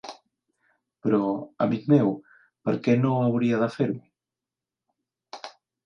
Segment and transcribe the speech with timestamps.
[1.07, 1.19] Però,
[1.67, 2.11] amic meu,
[2.69, 5.49] per què no hauria de fer-ho?